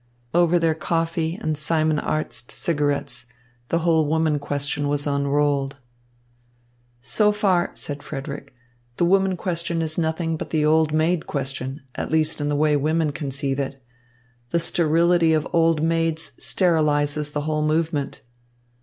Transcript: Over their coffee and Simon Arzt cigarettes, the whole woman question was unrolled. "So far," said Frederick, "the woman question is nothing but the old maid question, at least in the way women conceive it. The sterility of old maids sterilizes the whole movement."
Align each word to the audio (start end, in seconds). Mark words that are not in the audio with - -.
Over 0.33 0.57
their 0.57 0.73
coffee 0.73 1.35
and 1.39 1.55
Simon 1.55 1.99
Arzt 1.99 2.49
cigarettes, 2.51 3.27
the 3.69 3.77
whole 3.85 4.07
woman 4.07 4.39
question 4.39 4.87
was 4.87 5.05
unrolled. 5.05 5.75
"So 7.03 7.31
far," 7.31 7.69
said 7.75 8.01
Frederick, 8.01 8.51
"the 8.97 9.05
woman 9.05 9.37
question 9.37 9.79
is 9.79 9.99
nothing 9.99 10.37
but 10.37 10.49
the 10.49 10.65
old 10.65 10.91
maid 10.91 11.27
question, 11.27 11.83
at 11.93 12.09
least 12.09 12.41
in 12.41 12.49
the 12.49 12.55
way 12.55 12.75
women 12.75 13.11
conceive 13.11 13.59
it. 13.59 13.79
The 14.49 14.59
sterility 14.59 15.33
of 15.33 15.47
old 15.53 15.83
maids 15.83 16.31
sterilizes 16.39 17.33
the 17.33 17.41
whole 17.41 17.61
movement." 17.61 18.21